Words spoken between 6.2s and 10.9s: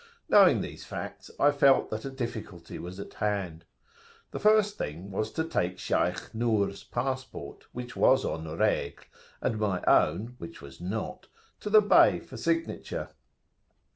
Nur's passport, which was en regle, and my own, which was